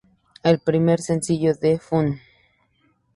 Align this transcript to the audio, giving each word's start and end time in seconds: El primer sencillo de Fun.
El 0.41 0.57
primer 0.59 0.99
sencillo 0.99 1.53
de 1.53 1.77
Fun. 1.77 2.19